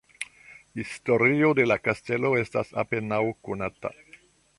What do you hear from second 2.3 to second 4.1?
estas apenaŭ konata.